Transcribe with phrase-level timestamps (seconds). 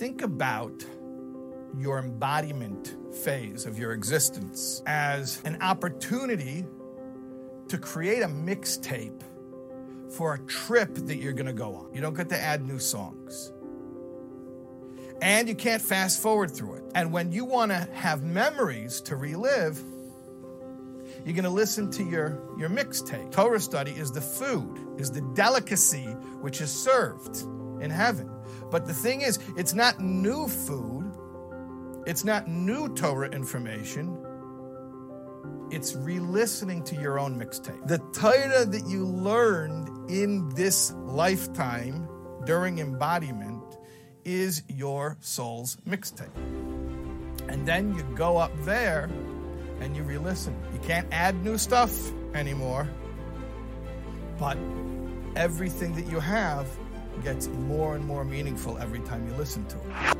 [0.00, 0.82] think about
[1.76, 6.64] your embodiment phase of your existence as an opportunity
[7.68, 9.20] to create a mixtape
[10.10, 11.94] for a trip that you're going to go on.
[11.94, 13.52] You don't get to add new songs.
[15.20, 16.84] And you can't fast forward through it.
[16.94, 19.78] And when you want to have memories to relive,
[21.26, 23.32] you're going to listen to your, your mixtape.
[23.32, 26.06] Torah study is the food, is the delicacy
[26.40, 27.44] which is served
[27.80, 28.30] in heaven.
[28.70, 31.12] But the thing is, it's not new food,
[32.06, 34.16] it's not new Torah information.
[35.70, 37.86] It's re listening to your own mixtape.
[37.86, 42.08] The Torah that you learned in this lifetime
[42.44, 43.62] during embodiment
[44.24, 46.34] is your soul's mixtape.
[47.48, 49.08] And then you go up there
[49.80, 50.56] and you re listen.
[50.72, 51.92] You can't add new stuff
[52.34, 52.88] anymore,
[54.38, 54.58] but
[55.36, 56.66] everything that you have
[57.22, 60.16] gets more and more meaningful every time you listen to it.